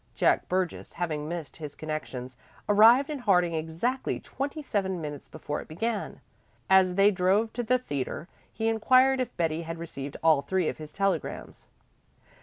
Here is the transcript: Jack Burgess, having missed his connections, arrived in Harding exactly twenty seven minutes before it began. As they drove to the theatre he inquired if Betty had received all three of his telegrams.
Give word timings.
Jack 0.15 0.49
Burgess, 0.49 0.93
having 0.93 1.29
missed 1.29 1.57
his 1.57 1.75
connections, 1.75 2.35
arrived 2.67 3.11
in 3.11 3.19
Harding 3.19 3.53
exactly 3.53 4.19
twenty 4.19 4.63
seven 4.63 4.99
minutes 4.99 5.27
before 5.27 5.61
it 5.61 5.67
began. 5.67 6.21
As 6.71 6.95
they 6.95 7.11
drove 7.11 7.53
to 7.53 7.61
the 7.61 7.77
theatre 7.77 8.27
he 8.51 8.67
inquired 8.67 9.19
if 9.19 9.37
Betty 9.37 9.61
had 9.61 9.77
received 9.77 10.17
all 10.23 10.41
three 10.41 10.67
of 10.67 10.77
his 10.79 10.91
telegrams. 10.91 11.67